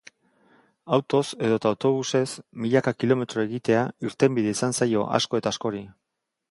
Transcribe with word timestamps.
Autoz 0.97 1.21
edota 1.49 1.69
autobuses 1.73 2.31
milaka 2.65 2.95
kilometro 3.03 3.47
egitea 3.49 3.85
irtenbide 4.09 4.59
izan 4.59 4.79
zaio 4.81 5.07
asko 5.21 5.43
eta 5.45 5.55
askori. 5.57 5.87